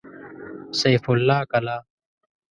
[0.79, 1.77] سيف الله کلا